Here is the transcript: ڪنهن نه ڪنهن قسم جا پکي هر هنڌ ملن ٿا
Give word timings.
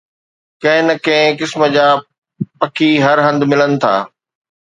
ڪنهن 0.63 0.85
نه 0.89 0.95
ڪنهن 1.07 1.33
قسم 1.41 1.61
جا 1.75 1.85
پکي 2.61 2.89
هر 3.05 3.17
هنڌ 3.25 3.39
ملن 3.51 3.71
ٿا 3.81 3.93